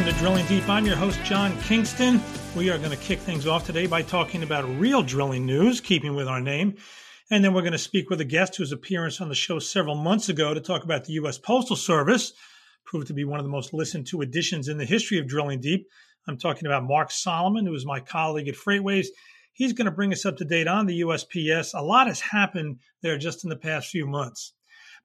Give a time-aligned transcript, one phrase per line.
[0.00, 0.66] Welcome to Drilling Deep.
[0.66, 2.22] I'm your host, John Kingston.
[2.56, 6.14] We are going to kick things off today by talking about real drilling news, keeping
[6.14, 6.78] with our name.
[7.30, 9.96] And then we're going to speak with a guest whose appearance on the show several
[9.96, 11.36] months ago to talk about the U.S.
[11.36, 12.32] Postal Service,
[12.86, 15.60] proved to be one of the most listened to editions in the history of Drilling
[15.60, 15.86] Deep.
[16.26, 19.08] I'm talking about Mark Solomon, who is my colleague at FreightWaves.
[19.52, 21.74] He's going to bring us up to date on the USPS.
[21.74, 24.54] A lot has happened there just in the past few months.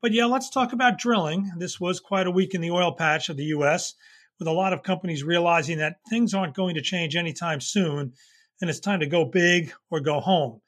[0.02, 1.52] But yeah, let's talk about drilling.
[1.58, 3.94] This was quite a week in the oil patch of the U.S
[4.40, 8.14] with a lot of companies realizing that things aren't going to change anytime soon
[8.62, 10.62] and it's time to go big or go home.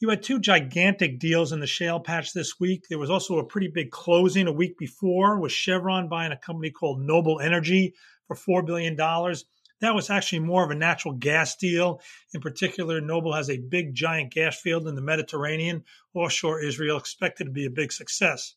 [0.00, 2.86] You had two gigantic deals in the shale patch this week.
[2.88, 6.70] There was also a pretty big closing a week before with Chevron buying a company
[6.70, 7.94] called Noble Energy
[8.26, 8.96] for $4 billion.
[8.96, 12.00] That was actually more of a natural gas deal.
[12.32, 17.44] In particular, Noble has a big, giant gas field in the Mediterranean, offshore Israel, expected
[17.44, 18.54] to be a big success.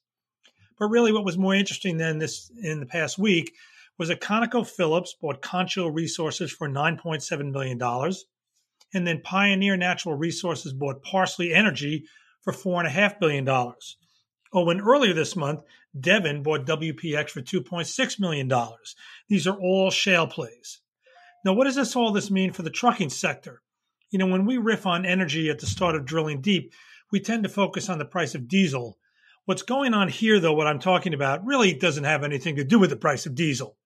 [0.78, 3.54] But really, what was more interesting than this in the past week
[4.02, 7.80] was that ConocoPhillips bought Concho Resources for $9.7 million.
[8.96, 12.06] And then Pioneer Natural Resources bought Parsley Energy
[12.42, 13.48] for $4.5 billion.
[13.48, 15.62] Oh, and earlier this month,
[16.00, 18.52] Devon bought WPX for $2.6 million.
[19.30, 20.82] These are all shale plays.
[21.46, 23.62] Now, what does this all this mean for the trucking sector?
[24.10, 26.74] You know, when we riff on energy at the start of drilling deep,
[27.12, 28.98] we tend to focus on the price of diesel.
[29.46, 32.80] What's going on here, though, what I'm talking about, really doesn't have anything to do
[32.80, 33.78] with the price of diesel.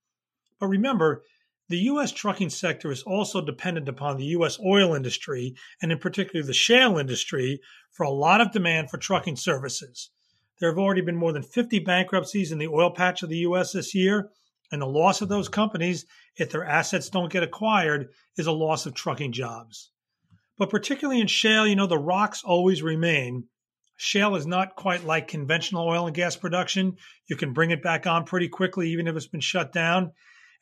[0.58, 1.22] But remember,
[1.68, 2.12] the U.S.
[2.12, 4.58] trucking sector is also dependent upon the U.S.
[4.60, 7.60] oil industry, and in particular the shale industry,
[7.92, 10.12] for a lot of demand for trucking services.
[10.60, 13.74] There have already been more than 50 bankruptcies in the oil patch of the U.S.
[13.74, 14.30] this year,
[14.72, 16.06] and the loss of those companies,
[16.38, 19.92] if their assets don't get acquired, is a loss of trucking jobs.
[20.58, 23.50] But particularly in shale, you know, the rocks always remain.
[23.98, 26.96] Shale is not quite like conventional oil and gas production.
[27.28, 30.14] You can bring it back on pretty quickly, even if it's been shut down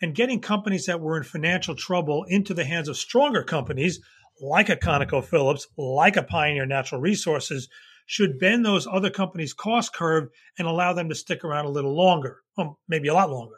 [0.01, 3.99] and getting companies that were in financial trouble into the hands of stronger companies
[4.41, 7.69] like a ConocoPhillips, like a Pioneer Natural Resources,
[8.05, 11.95] should bend those other companies' cost curve and allow them to stick around a little
[11.95, 13.55] longer, well, maybe a lot longer.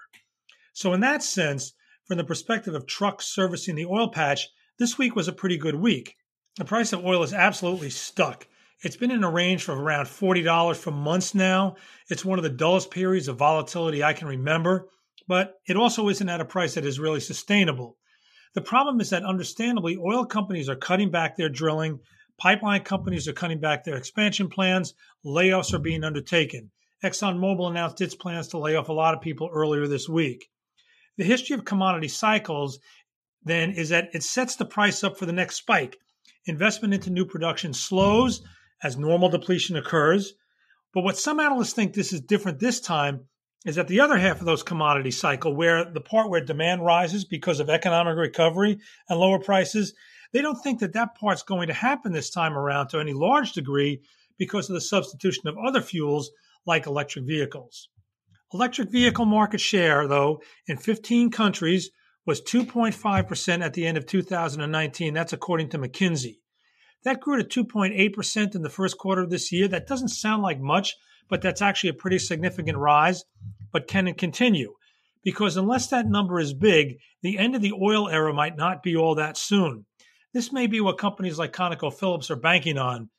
[0.73, 1.73] So, in that sense,
[2.07, 4.47] from the perspective of trucks servicing the oil patch,
[4.77, 6.15] this week was a pretty good week.
[6.57, 8.47] The price of oil is absolutely stuck.
[8.83, 11.75] It's been in a range for around $40 for months now.
[12.09, 14.89] It's one of the dullest periods of volatility I can remember
[15.27, 17.97] but it also isn't at a price that is really sustainable.
[18.53, 21.99] The problem is that, understandably, oil companies are cutting back their drilling,
[22.37, 24.93] pipeline companies are cutting back their expansion plans,
[25.25, 26.71] layoffs are being undertaken.
[27.03, 30.49] ExxonMobil announced its plans to lay off a lot of people earlier this week.
[31.17, 32.79] The history of commodity cycles,
[33.43, 35.97] then, is that it sets the price up for the next spike.
[36.45, 38.41] Investment into new production slows
[38.83, 40.33] as normal depletion occurs.
[40.93, 43.25] But what some analysts think this is different this time
[43.65, 47.25] is that the other half of those commodity cycle, where the part where demand rises
[47.25, 48.77] because of economic recovery
[49.09, 49.93] and lower prices,
[50.31, 53.53] they don't think that that part's going to happen this time around to any large
[53.53, 54.01] degree
[54.37, 56.29] because of the substitution of other fuels
[56.65, 57.89] like electric vehicles.
[58.53, 61.89] Electric vehicle market share, though, in 15 countries
[62.25, 65.13] was 2.5% at the end of 2019.
[65.13, 66.37] That's according to McKinsey.
[67.03, 69.67] That grew to 2.8% in the first quarter of this year.
[69.67, 70.95] That doesn't sound like much,
[71.29, 73.23] but that's actually a pretty significant rise
[73.75, 74.73] but can it continue?
[75.21, 78.95] Because unless that number is big, the end of the oil era might not be
[78.95, 79.85] all that soon.
[80.33, 83.09] This may be what companies like ConocoPhillips are banking on.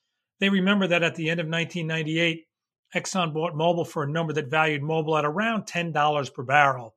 [0.41, 2.47] They remember that at the end of 1998,
[2.95, 6.95] Exxon bought Mobil for a number that valued Mobil at around $10 per barrel.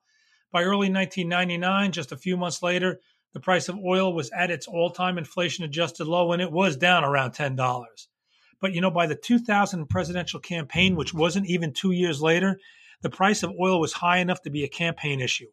[0.53, 3.01] By early 1999, just a few months later,
[3.33, 6.77] the price of oil was at its all time inflation adjusted low and it was
[6.77, 7.57] down around $10.
[8.61, 12.59] But you know, by the 2000 presidential campaign, which wasn't even two years later,
[13.01, 15.47] the price of oil was high enough to be a campaign issue.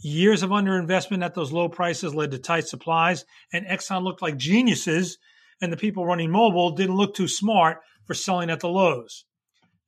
[0.00, 4.36] Years of underinvestment at those low prices led to tight supplies, and Exxon looked like
[4.36, 5.18] geniuses,
[5.60, 9.24] and the people running Mobil didn't look too smart for selling at the lows.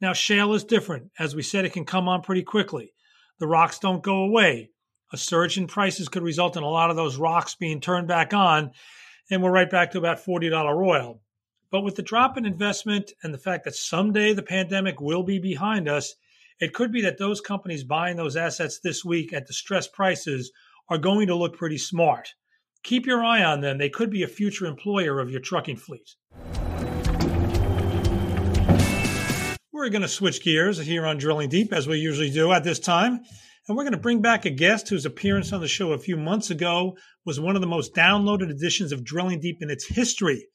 [0.01, 1.11] Now, shale is different.
[1.19, 2.93] As we said, it can come on pretty quickly.
[3.39, 4.71] The rocks don't go away.
[5.13, 8.33] A surge in prices could result in a lot of those rocks being turned back
[8.33, 8.73] on.
[9.31, 10.53] and we're right back to about $40
[10.85, 11.21] oil.
[11.71, 15.39] But with the drop in investment and the fact that someday the pandemic will be
[15.39, 16.17] behind us,
[16.59, 20.51] it could be that those companies buying those assets this week at distressed prices
[20.89, 22.35] are going to look pretty smart.
[22.83, 23.79] Keep your eye on them.
[23.79, 26.17] They could be a future employer of your trucking fleet.
[29.73, 32.81] We're going to switch gears here on Drilling Deep, as we usually do at this
[32.81, 33.21] time.
[33.69, 36.17] And we're going to bring back a guest whose appearance on the show a few
[36.17, 40.49] months ago was one of the most downloaded editions of Drilling Deep in its history.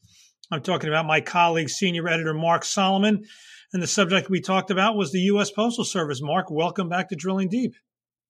[0.51, 3.24] I'm talking about my colleague, senior editor Mark Solomon.
[3.74, 5.51] And the subject we talked about was the U.S.
[5.51, 6.21] Postal Service.
[6.21, 7.75] Mark, welcome back to Drilling Deep.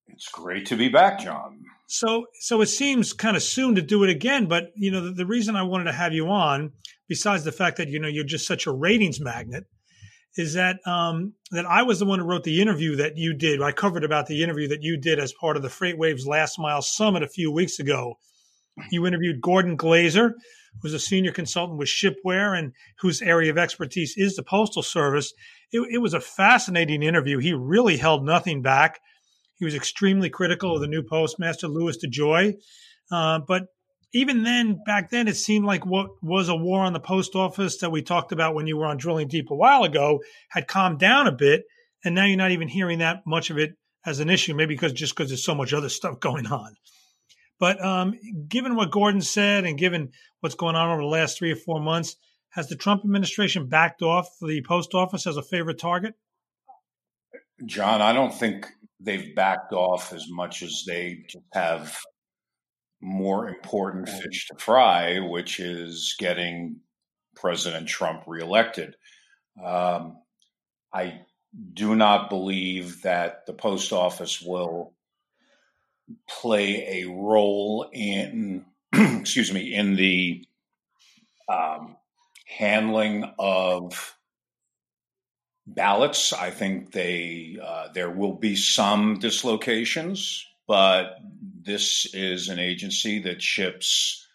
[0.07, 1.61] It's great to be back, John.
[1.87, 4.47] So, so it seems kind of soon to do it again.
[4.47, 6.71] But you know, the, the reason I wanted to have you on,
[7.07, 9.65] besides the fact that you know you're just such a ratings magnet,
[10.37, 13.61] is that um, that I was the one who wrote the interview that you did.
[13.61, 16.81] I covered about the interview that you did as part of the FreightWaves Last Mile
[16.81, 18.17] Summit a few weeks ago.
[18.89, 20.31] You interviewed Gordon Glazer,
[20.81, 25.33] who's a senior consultant with Shipware and whose area of expertise is the Postal Service.
[25.71, 27.39] It, it was a fascinating interview.
[27.39, 28.99] He really held nothing back.
[29.57, 32.55] He was extremely critical of the new postmaster, Louis DeJoy.
[33.11, 33.67] Uh, but
[34.13, 37.77] even then, back then, it seemed like what was a war on the post office
[37.79, 40.99] that we talked about when you were on Drilling Deep a while ago had calmed
[40.99, 41.63] down a bit.
[42.03, 43.71] And now you're not even hearing that much of it
[44.05, 46.75] as an issue, maybe because just because there's so much other stuff going on.
[47.59, 48.13] But um,
[48.47, 50.11] given what Gordon said and given
[50.41, 52.17] what's going on over the last three or four months,
[52.49, 56.15] has the Trump administration backed off the post office as a favorite target?
[57.65, 58.67] John, I don't think
[58.99, 61.97] they've backed off as much as they have
[63.01, 66.77] more important fish to fry, which is getting
[67.35, 68.95] President Trump reelected.
[69.63, 70.17] Um,
[70.93, 71.21] I
[71.73, 74.94] do not believe that the post office will
[76.27, 80.45] play a role in, excuse me, in the
[81.49, 81.95] um,
[82.45, 84.15] handling of
[85.67, 86.33] ballots.
[86.33, 91.17] I think they uh, there will be some dislocations, but
[91.61, 94.27] this is an agency that ships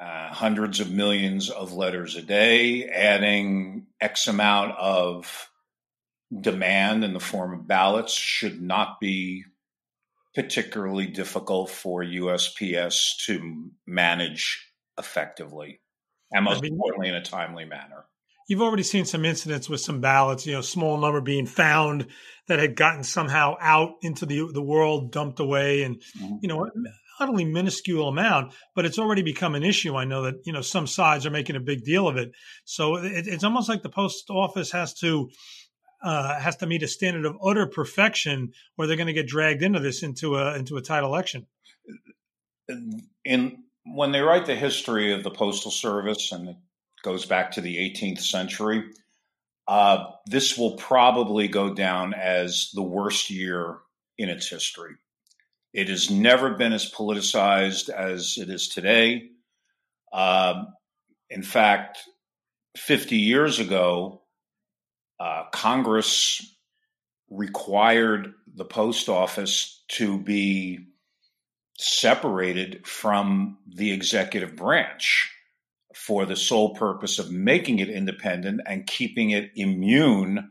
[0.00, 5.48] uh, hundreds of millions of letters a day, adding X amount of
[6.40, 9.44] demand in the form of ballots should not be
[10.38, 14.64] particularly difficult for USPS to manage
[14.96, 15.80] effectively
[16.30, 18.04] and most importantly in a timely manner
[18.48, 22.06] you've already seen some incidents with some ballots, you know, small number being found
[22.48, 26.36] that had gotten somehow out into the the world, dumped away, and mm-hmm.
[26.40, 26.68] you know,
[27.20, 29.96] not only minuscule amount, but it's already become an issue.
[29.96, 32.30] I know that you know some sides are making a big deal of it,
[32.64, 35.30] so it, it's almost like the post office has to.
[36.00, 39.62] Uh, has to meet a standard of utter perfection, or they're going to get dragged
[39.62, 41.46] into this into a into a tight election.
[43.24, 46.56] In when they write the history of the postal service and it
[47.02, 48.84] goes back to the 18th century.
[49.66, 53.78] Uh, this will probably go down as the worst year
[54.16, 54.94] in its history.
[55.74, 59.30] It has never been as politicized as it is today.
[60.12, 60.64] Uh,
[61.28, 61.98] in fact,
[62.76, 64.17] 50 years ago,
[65.20, 66.42] uh, Congress
[67.30, 70.78] required the post office to be
[71.78, 75.30] separated from the executive branch
[75.94, 80.50] for the sole purpose of making it independent and keeping it immune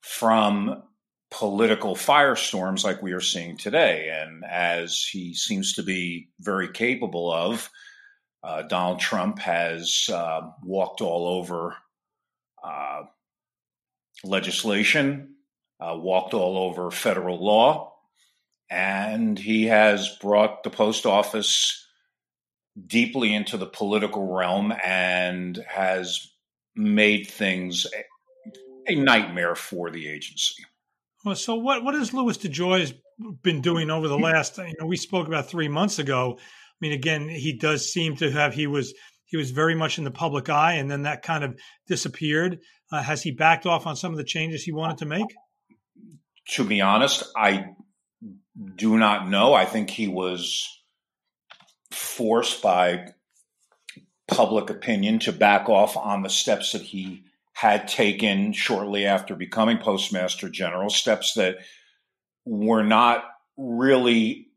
[0.00, 0.82] from
[1.30, 4.08] political firestorms like we are seeing today.
[4.10, 7.70] And as he seems to be very capable of,
[8.42, 11.76] uh, Donald Trump has uh, walked all over
[12.62, 13.02] uh,
[14.24, 15.34] legislation,
[15.80, 17.94] uh, walked all over federal law,
[18.70, 21.86] and he has brought the post office
[22.86, 26.28] deeply into the political realm and has
[26.76, 27.86] made things
[28.86, 30.64] a, a nightmare for the agency.
[31.24, 32.94] Well, so what what has Louis DeJoy has
[33.42, 34.58] been doing over the last?
[34.58, 36.38] You know, we spoke about three months ago.
[36.38, 38.94] I mean, again, he does seem to have he was
[39.24, 42.60] he was very much in the public eye, and then that kind of disappeared.
[42.90, 45.26] Uh, has he backed off on some of the changes he wanted to make?
[46.52, 47.70] To be honest, I
[48.76, 49.54] do not know.
[49.54, 50.66] I think he was
[51.90, 53.12] forced by
[54.26, 59.78] public opinion to back off on the steps that he had taken shortly after becoming
[59.78, 61.56] postmaster general, steps that
[62.44, 63.24] were not
[63.56, 64.48] really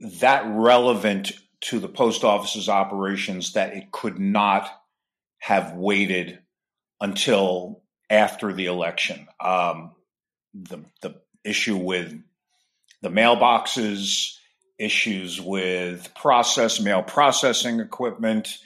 [0.00, 4.68] that relevant to the post office's operations that it could not
[5.38, 6.39] have waited
[7.00, 9.26] until after the election.
[9.40, 9.92] Um,
[10.54, 12.14] the the issue with
[13.02, 14.36] the mailboxes,
[14.78, 18.58] issues with process mail processing equipment,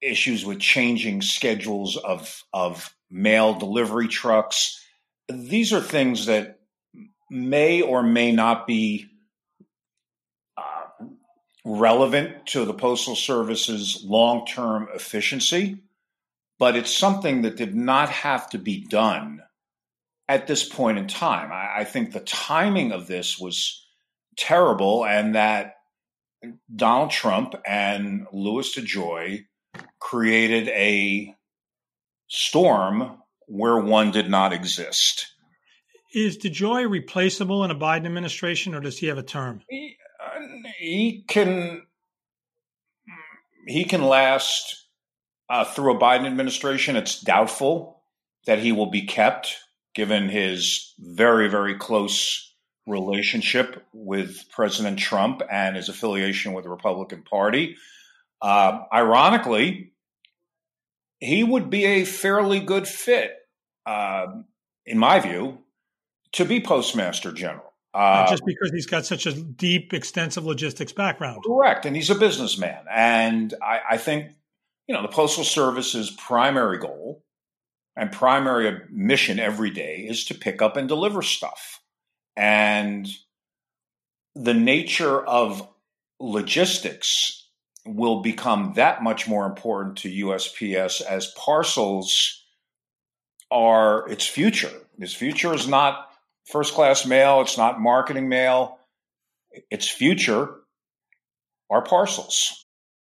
[0.00, 4.84] issues with changing schedules of of mail delivery trucks.
[5.28, 6.60] These are things that
[7.30, 9.06] may or may not be
[10.56, 11.06] uh,
[11.64, 15.78] relevant to the Postal Service's long term efficiency,
[16.60, 19.40] but it's something that did not have to be done
[20.28, 21.50] at this point in time.
[21.50, 23.84] I, I think the timing of this was
[24.36, 25.76] terrible, and that
[26.72, 29.46] Donald Trump and Louis DeJoy
[29.98, 31.34] created a
[32.28, 35.26] storm where one did not exist.
[36.12, 39.62] Is DeJoy replaceable in a Biden administration, or does he have a term?
[39.70, 40.40] He, uh,
[40.78, 41.86] he can
[43.66, 44.89] he can last
[45.50, 46.96] uh, through a Biden administration.
[46.96, 48.00] It's doubtful
[48.46, 49.56] that he will be kept,
[49.94, 52.46] given his very very close
[52.86, 57.76] relationship with President Trump and his affiliation with the Republican Party.
[58.40, 59.92] Uh, ironically,
[61.18, 63.32] he would be a fairly good fit,
[63.84, 64.26] uh,
[64.86, 65.58] in my view,
[66.32, 67.70] to be Postmaster General.
[67.92, 71.42] Uh, just because he's got such a deep, extensive logistics background.
[71.44, 71.84] Correct.
[71.84, 72.84] And he's a businessman.
[72.90, 74.32] And I, I think,
[74.90, 77.22] you know, the Postal Service's primary goal
[77.94, 81.80] and primary mission every day is to pick up and deliver stuff.
[82.36, 83.08] And
[84.34, 85.64] the nature of
[86.18, 87.46] logistics
[87.86, 92.42] will become that much more important to USPS as parcels
[93.48, 94.72] are its future.
[94.98, 96.08] Its future is not
[96.46, 98.80] first class mail, it's not marketing mail.
[99.70, 100.50] Its future
[101.70, 102.66] are parcels.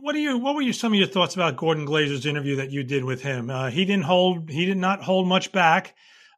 [0.00, 0.38] What do you?
[0.38, 0.72] What were you?
[0.72, 3.50] Some of your thoughts about Gordon Glazer's interview that you did with him?
[3.50, 4.50] Uh, he didn't hold.
[4.50, 5.94] He did not hold much back.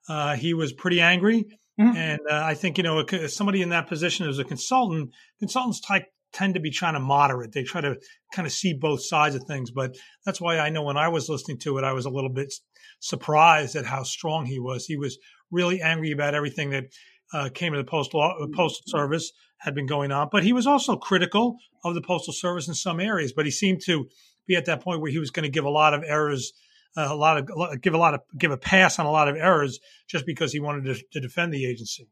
[0.09, 1.45] Uh, he was pretty angry,
[1.81, 1.97] mm-hmm.
[1.97, 5.11] and uh, I think you know somebody in that position as a consultant.
[5.41, 7.53] Consultants type, tend to be trying to moderate.
[7.53, 7.97] They try to
[8.33, 9.71] kind of see both sides of things.
[9.71, 12.31] But that's why I know when I was listening to it, I was a little
[12.31, 12.53] bit
[13.01, 14.87] surprised at how strong he was.
[14.87, 15.19] He was
[15.51, 16.85] really angry about everything that
[17.33, 20.28] uh, came to the postal uh, postal service had been going on.
[20.30, 23.33] But he was also critical of the postal service in some areas.
[23.33, 24.09] But he seemed to
[24.47, 26.52] be at that point where he was going to give a lot of errors,
[26.97, 29.37] uh, a lot of give a lot of give a pass on a lot of
[29.37, 32.09] errors just because he wanted to, to defend the agency.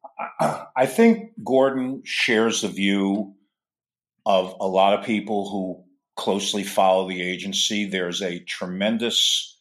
[0.76, 3.34] I think Gordon shares the view
[4.26, 5.84] of a lot of people who
[6.16, 7.84] closely follow the agency.
[7.84, 9.60] There's a tremendous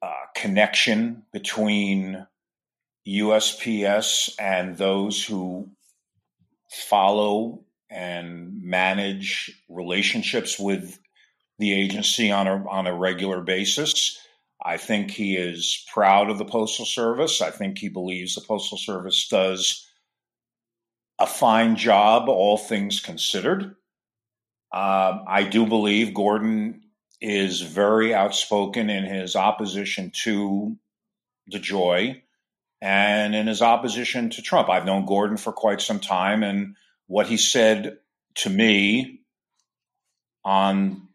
[0.00, 2.26] uh, connection between
[3.06, 5.68] USPS and those who
[6.70, 10.98] follow and manage relationships with
[11.58, 14.18] the agency on a on a regular basis.
[14.64, 17.42] I think he is proud of the Postal Service.
[17.42, 19.86] I think he believes the Postal Service does
[21.18, 23.74] a fine job, all things considered.
[24.72, 26.82] Uh, I do believe Gordon
[27.20, 30.76] is very outspoken in his opposition to
[31.52, 32.22] DeJoy
[32.82, 34.68] and in his opposition to Trump.
[34.68, 36.74] I've known Gordon for quite some time, and
[37.06, 37.98] what he said
[38.34, 39.20] to me
[40.44, 41.08] on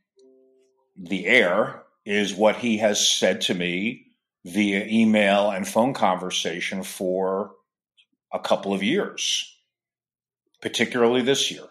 [0.95, 4.05] the air is what he has said to me
[4.45, 7.51] via email and phone conversation for
[8.33, 9.53] a couple of years,
[10.61, 11.65] particularly this year.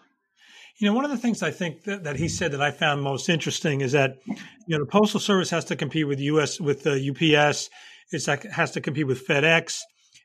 [0.77, 3.01] You know, one of the things I think that, that, he said that I found
[3.01, 4.35] most interesting is that you
[4.67, 6.61] know the postal service has to compete with U.S.
[6.61, 7.71] with uh, the UPS
[8.11, 9.79] it has to compete with FedEx,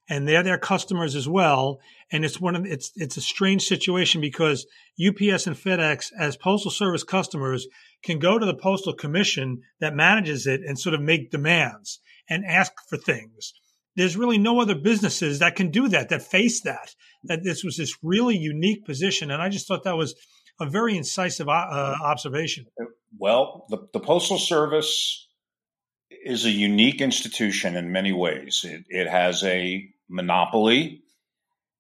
[0.08, 1.78] and they're their customers as well.
[2.10, 4.66] And it's one of it's it's a strange situation because
[5.00, 7.66] UPS and FedEx, as postal service customers,
[8.04, 12.44] can go to the postal commission that manages it and sort of make demands and
[12.44, 13.52] ask for things.
[13.94, 16.94] There's really no other businesses that can do that, that face that.
[17.24, 20.14] That this was this really unique position, and I just thought that was
[20.60, 22.66] a very incisive uh, observation.
[23.18, 25.28] Well, the, the postal service
[26.25, 28.64] is a unique institution in many ways.
[28.64, 31.02] It, it has a monopoly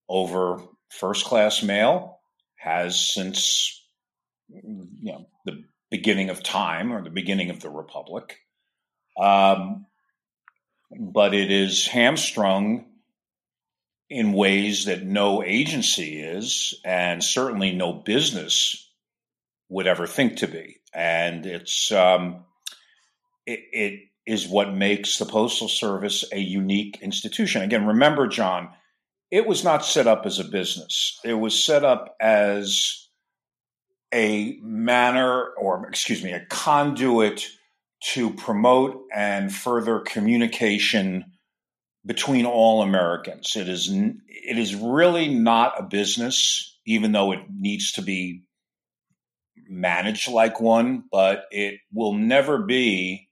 [0.08, 2.20] over first class mail,
[2.56, 3.80] has since
[4.48, 8.38] you know the beginning of time or the beginning of the republic.
[9.18, 9.86] Um,
[10.98, 12.86] but it is hamstrung
[14.10, 18.90] in ways that no agency is, and certainly no business
[19.70, 22.44] would ever think to be, and it's um,
[23.46, 27.62] it, it is what makes the Postal Service a unique institution.
[27.62, 28.70] Again, remember, John,
[29.30, 31.18] it was not set up as a business.
[31.24, 33.08] It was set up as
[34.12, 37.46] a manner, or excuse me, a conduit
[38.04, 41.24] to promote and further communication
[42.04, 43.54] between all Americans.
[43.56, 48.42] It is it is really not a business, even though it needs to be
[49.68, 53.28] managed like one, but it will never be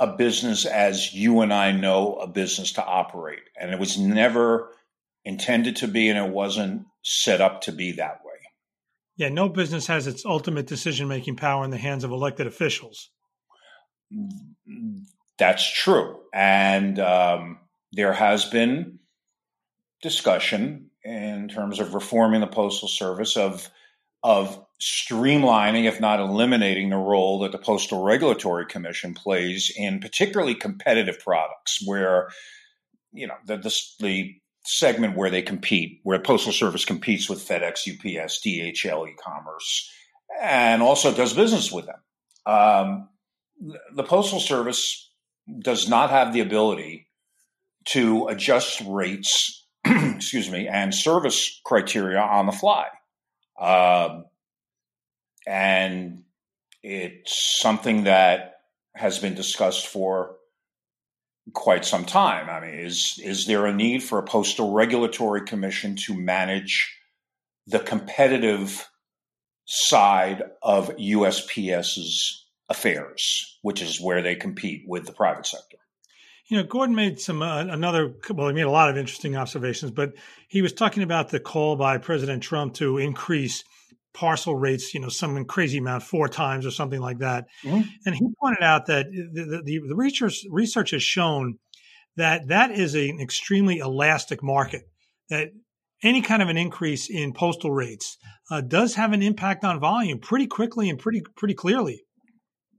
[0.00, 3.42] a business as you and I know a business to operate.
[3.60, 4.70] And it was never
[5.24, 8.32] intended to be, and it wasn't set up to be that way.
[9.16, 13.10] Yeah, no business has its ultimate decision making power in the hands of elected officials.
[15.38, 16.20] That's true.
[16.32, 17.58] And um,
[17.92, 19.00] there has been
[20.02, 23.68] discussion in terms of reforming the Postal Service of
[24.22, 30.54] of streamlining, if not eliminating, the role that the Postal Regulatory Commission plays in particularly
[30.54, 32.28] competitive products, where
[33.12, 34.34] you know the, the, the
[34.64, 39.90] segment where they compete, where Postal Service competes with FedEx, UPS, DHL, e-commerce,
[40.40, 42.00] and also does business with them.
[42.46, 43.08] Um,
[43.94, 45.10] the Postal Service
[45.60, 47.08] does not have the ability
[47.86, 52.86] to adjust rates, excuse me, and service criteria on the fly.
[53.60, 54.26] Um,
[55.46, 56.22] and
[56.82, 58.60] it's something that
[58.94, 60.36] has been discussed for
[61.52, 62.48] quite some time.
[62.48, 66.94] I mean, is is there a need for a postal regulatory commission to manage
[67.66, 68.88] the competitive
[69.64, 75.77] side of USPS's affairs, which is where they compete with the private sector?
[76.48, 78.14] You know, Gordon made some uh, another.
[78.30, 80.14] Well, he made a lot of interesting observations, but
[80.48, 83.64] he was talking about the call by President Trump to increase
[84.14, 87.46] parcel rates, you know, some crazy amount, four times or something like that.
[87.62, 87.82] Mm-hmm.
[88.04, 91.58] And he pointed out that the, the, the, research research has shown
[92.16, 94.82] that that is an extremely elastic market.
[95.30, 95.50] That
[96.02, 98.16] any kind of an increase in postal rates
[98.50, 102.02] uh, does have an impact on volume pretty quickly and pretty pretty clearly.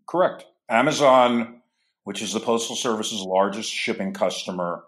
[0.08, 0.45] Correct.
[0.69, 1.58] Amazon
[2.03, 4.83] which is the Postal Service's largest shipping customer,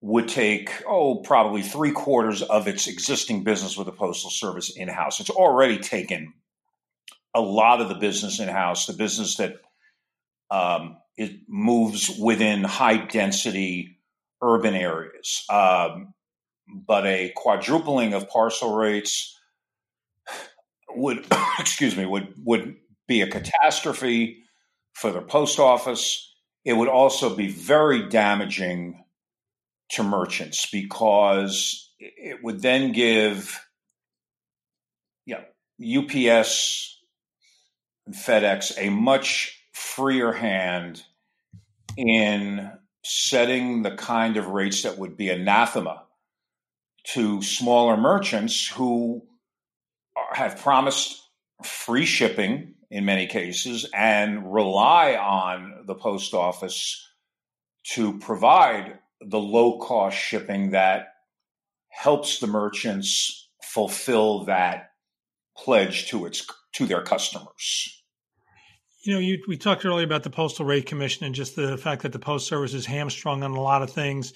[0.00, 4.88] would take, oh, probably three quarters of its existing business with the Postal Service in
[4.88, 5.18] house.
[5.18, 6.34] It's already taken
[7.34, 9.56] a lot of the business in house, the business that
[10.50, 13.98] um, it moves within high density
[14.42, 15.44] urban areas.
[15.48, 16.14] Um,
[16.68, 19.38] but a quadrupling of parcel rates
[20.90, 21.26] would,
[21.58, 24.43] excuse me, would would be a catastrophe
[24.94, 26.32] for the post office.
[26.64, 29.04] It would also be very damaging
[29.90, 33.60] to merchants because it would then give
[35.26, 35.42] yeah,
[35.80, 36.98] UPS
[38.06, 41.02] and FedEx a much freer hand
[41.96, 42.70] in
[43.04, 46.04] setting the kind of rates that would be anathema
[47.04, 49.22] to smaller merchants who
[50.32, 51.20] have promised
[51.62, 57.04] free shipping in many cases and rely on the post office
[57.82, 61.08] to provide the low cost shipping that
[61.88, 64.90] helps the merchants fulfill that
[65.56, 68.00] pledge to its to their customers.
[69.02, 72.02] You know, you, we talked earlier about the Postal Rate Commission and just the fact
[72.02, 74.32] that the Post Service is hamstrung on a lot of things.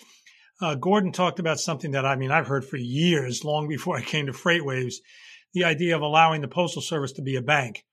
[0.61, 4.03] Uh, Gordon talked about something that I mean I've heard for years, long before I
[4.03, 4.97] came to FreightWaves,
[5.55, 7.85] the idea of allowing the Postal Service to be a bank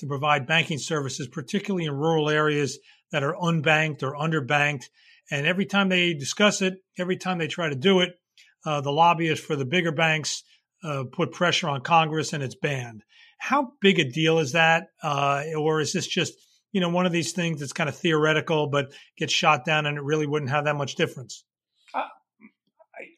[0.00, 2.78] to provide banking services, particularly in rural areas
[3.12, 4.84] that are unbanked or underbanked.
[5.30, 8.10] And every time they discuss it, every time they try to do it,
[8.64, 10.42] uh, the lobbyists for the bigger banks
[10.82, 13.02] uh, put pressure on Congress and it's banned.
[13.38, 14.88] How big a deal is that?
[15.02, 16.34] Uh, or is this just,
[16.72, 19.96] you know, one of these things that's kind of theoretical but gets shot down and
[19.96, 21.44] it really wouldn't have that much difference?
[21.94, 22.04] Uh,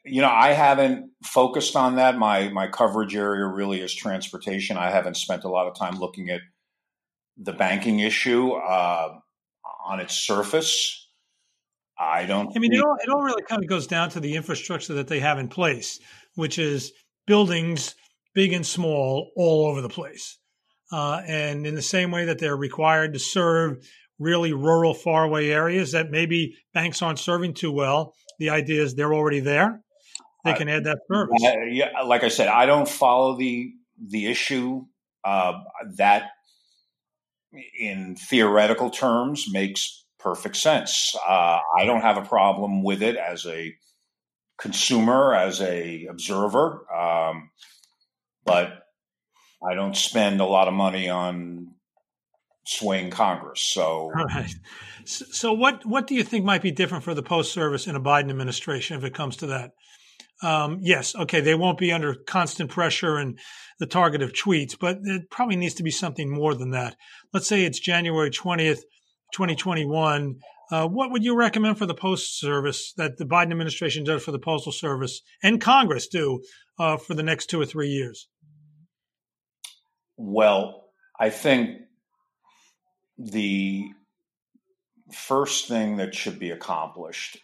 [0.04, 2.16] you know, I haven't focused on that.
[2.18, 4.76] My my coverage area really is transportation.
[4.76, 6.40] I haven't spent a lot of time looking at
[7.36, 9.18] the banking issue uh,
[9.84, 10.98] on its surface.
[11.98, 12.50] I don't.
[12.56, 15.08] I mean, it all, it all really kind of goes down to the infrastructure that
[15.08, 16.00] they have in place,
[16.34, 16.92] which is
[17.26, 17.94] buildings,
[18.34, 20.38] big and small, all over the place.
[20.90, 23.78] Uh, and in the same way that they're required to serve
[24.18, 29.14] really rural, faraway areas that maybe banks aren't serving too well, the idea is they're
[29.14, 29.80] already there.
[30.44, 31.40] They can add that service.
[31.70, 33.72] Yeah, like I said, I don't follow the
[34.08, 34.84] the issue
[35.22, 35.52] uh,
[35.96, 36.30] that
[37.78, 41.14] in theoretical terms makes perfect sense.
[41.26, 43.74] Uh, I don't have a problem with it as a
[44.58, 47.50] consumer, as a observer, um,
[48.44, 48.84] but
[49.66, 51.74] I don't spend a lot of money on
[52.64, 53.60] swaying Congress.
[53.72, 54.54] So, All right.
[55.04, 58.00] So, what what do you think might be different for the Post Service in a
[58.00, 59.72] Biden administration if it comes to that?
[60.42, 63.38] Um, yes, okay, they won't be under constant pressure and
[63.78, 66.96] the target of tweets, but it probably needs to be something more than that.
[67.32, 68.84] Let's say it's January twentieth,
[69.32, 70.40] twenty twenty one.
[70.70, 74.32] Uh, what would you recommend for the Post Service that the Biden administration does for
[74.32, 76.42] the Postal Service and Congress do
[76.78, 78.26] uh, for the next two or three years?
[80.16, 80.84] Well,
[81.20, 81.78] I think
[83.18, 83.84] the
[85.12, 87.38] first thing that should be accomplished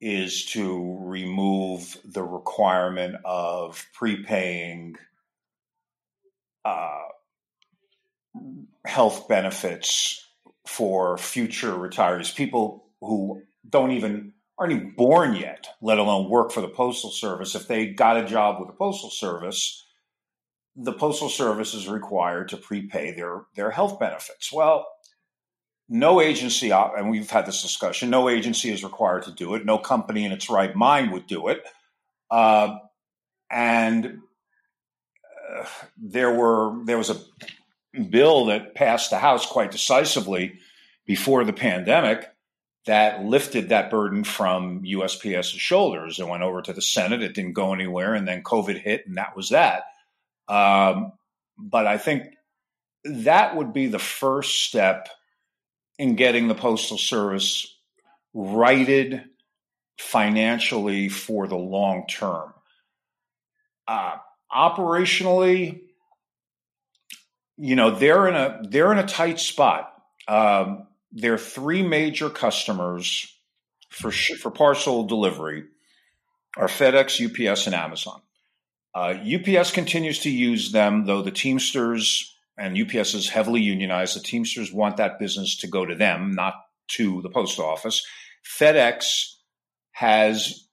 [0.00, 4.96] is to remove the requirement of prepaying
[6.64, 7.02] uh,
[8.84, 10.22] health benefits
[10.66, 16.60] for future retirees, people who don't even aren't even born yet, let alone work for
[16.60, 17.54] the postal service.
[17.54, 19.86] If they got a job with the postal service,
[20.74, 24.52] the postal service is required to prepay their their health benefits.
[24.52, 24.86] Well,
[25.88, 29.64] no agency, and we've had this discussion, no agency is required to do it.
[29.64, 31.62] No company in its right mind would do it.
[32.30, 32.78] Uh,
[33.50, 34.20] and
[35.54, 35.64] uh,
[35.96, 40.58] there were there was a bill that passed the House quite decisively
[41.06, 42.28] before the pandemic
[42.86, 46.18] that lifted that burden from USPS's shoulders.
[46.18, 47.22] It went over to the Senate.
[47.22, 49.84] It didn't go anywhere, and then COVID hit, and that was that.
[50.48, 51.12] Um,
[51.58, 52.24] but I think
[53.04, 55.08] that would be the first step
[55.98, 57.74] in getting the Postal Service
[58.34, 59.24] righted
[59.98, 62.52] financially for the long term.
[63.88, 64.16] Uh,
[64.52, 65.80] operationally,
[67.56, 69.92] you know they're in a they're in a tight spot.
[70.28, 73.32] Um, there are three major customers
[73.88, 75.64] for for parcel delivery
[76.56, 78.20] are FedEx, UPS, and Amazon.
[78.94, 84.16] Uh, UPS continues to use them, though the Teamsters and UPS is heavily unionized.
[84.16, 86.54] The Teamsters want that business to go to them, not
[86.92, 88.04] to the post office.
[88.58, 89.34] FedEx
[89.92, 90.68] has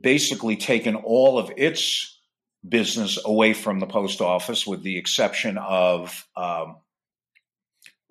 [0.00, 2.18] basically taken all of its
[2.66, 6.76] business away from the post office, with the exception of um,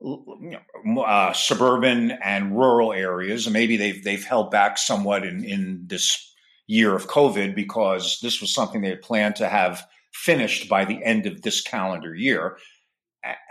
[0.03, 3.49] uh, suburban and rural areas.
[3.49, 6.33] maybe they've they've held back somewhat in in this
[6.67, 11.03] year of COVID because this was something they had planned to have finished by the
[11.03, 12.57] end of this calendar year.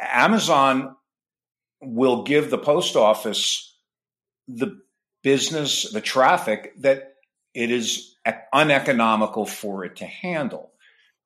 [0.00, 0.96] Amazon
[1.80, 3.76] will give the post office
[4.48, 4.80] the
[5.22, 7.14] business, the traffic that
[7.54, 8.14] it is
[8.52, 10.72] uneconomical for it to handle.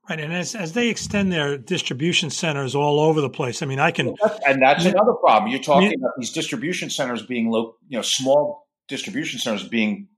[0.09, 3.79] Right, and as, as they extend their distribution centers all over the place, I mean,
[3.79, 5.53] I can, and that's, and that's another problem.
[5.53, 10.09] You're talking about these distribution centers being low, you know, small distribution centers being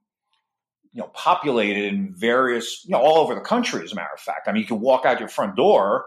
[0.93, 3.83] you know populated in various you know all over the country.
[3.83, 6.07] As a matter of fact, I mean you can walk out your front door,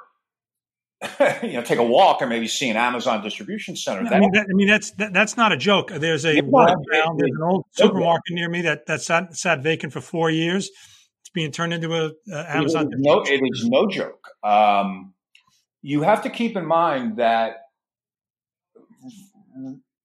[1.43, 4.07] you know, take a walk and maybe see an Amazon distribution center.
[4.13, 5.91] I mean, that, I mean that's that, that's not a joke.
[5.91, 10.01] There's a down, there's an old supermarket near me that that sat, sat vacant for
[10.01, 10.69] four years.
[11.21, 12.87] It's being turned into a, a Amazon.
[12.91, 14.27] It is no, it is no joke.
[14.43, 15.13] Um,
[15.81, 17.57] you have to keep in mind that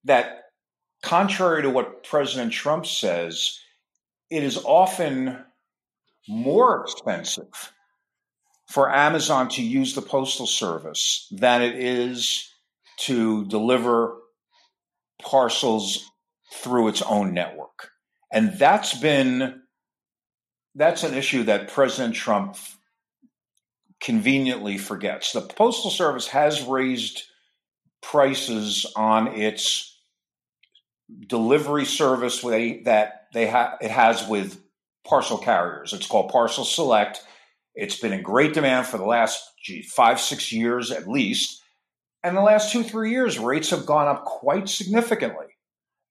[0.05, 0.45] that
[1.03, 3.59] contrary to what President Trump says,
[4.31, 5.45] it is often
[6.29, 7.73] more expensive
[8.69, 12.49] for Amazon to use the Postal Service than it is
[12.99, 14.17] to deliver
[15.21, 16.09] parcels
[16.53, 17.91] through its own network.
[18.33, 19.63] And that's been
[20.77, 22.57] that's an issue that President Trump
[24.01, 25.33] conveniently forgets.
[25.33, 27.25] The Postal Service has raised
[28.03, 29.90] prices on its
[31.27, 34.61] delivery service that they have it has with
[35.05, 35.93] parcel carriers.
[35.93, 37.23] It's called Parcel Select.
[37.75, 41.63] It's been in great demand for the last gee, five, six years at least.
[42.23, 45.47] And the last two, three years, rates have gone up quite significantly.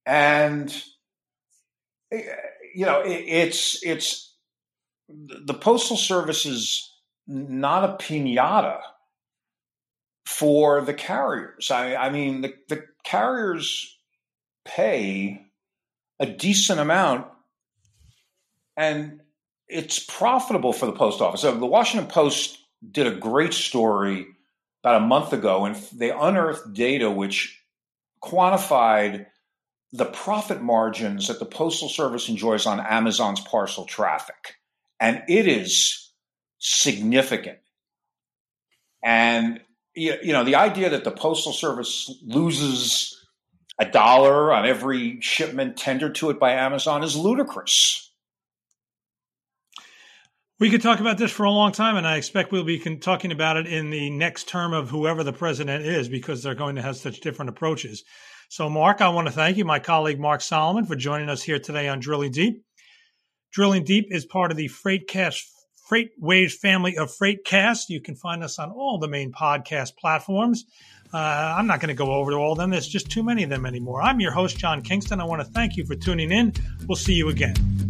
[0.06, 0.72] And
[2.12, 2.24] eh,
[2.76, 4.34] you know, it, it's it's
[5.08, 6.92] the postal service is
[7.28, 8.80] not a pinata
[10.26, 11.72] for the carriers.
[11.72, 13.99] I, I mean, the, the carriers
[14.76, 15.46] pay
[16.20, 17.28] a decent amount
[18.78, 19.22] and
[19.68, 21.42] it's profitable for the post office.
[21.42, 22.58] So the Washington Post
[22.90, 24.28] did a great story
[24.84, 27.62] about a month ago and they unearthed data which
[28.24, 29.26] quantified
[29.92, 34.56] the profit margins that the postal service enjoys on Amazon's parcel traffic.
[35.00, 36.12] And it is
[36.60, 37.60] significant.
[39.04, 39.62] And
[39.96, 43.19] you know, the idea that the postal service loses
[43.80, 48.12] a dollar on every shipment tendered to it by Amazon is ludicrous.
[50.60, 53.32] We could talk about this for a long time, and I expect we'll be talking
[53.32, 56.82] about it in the next term of whoever the president is because they're going to
[56.82, 58.04] have such different approaches.
[58.50, 61.60] So, Mark, I want to thank you, my colleague Mark Solomon, for joining us here
[61.60, 62.66] today on Drilling Deep.
[63.54, 65.46] Drilling Deep is part of the Freightcast
[65.90, 67.88] FreightWaves family of Freightcast.
[67.88, 70.66] You can find us on all the main podcast platforms.
[71.12, 72.70] Uh, I'm not going to go over to all of them.
[72.70, 74.02] There's just too many of them anymore.
[74.02, 75.20] I'm your host, John Kingston.
[75.20, 76.54] I want to thank you for tuning in.
[76.88, 77.89] We'll see you again.